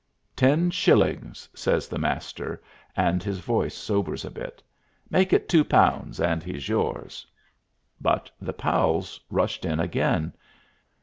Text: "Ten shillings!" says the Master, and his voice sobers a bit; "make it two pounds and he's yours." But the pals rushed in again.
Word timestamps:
"Ten 0.35 0.71
shillings!" 0.71 1.47
says 1.53 1.87
the 1.87 1.99
Master, 1.99 2.59
and 2.97 3.21
his 3.21 3.37
voice 3.37 3.75
sobers 3.75 4.25
a 4.25 4.31
bit; 4.31 4.63
"make 5.11 5.31
it 5.31 5.47
two 5.47 5.63
pounds 5.63 6.19
and 6.19 6.41
he's 6.41 6.67
yours." 6.67 7.23
But 8.01 8.31
the 8.41 8.51
pals 8.53 9.19
rushed 9.29 9.63
in 9.63 9.79
again. 9.79 10.33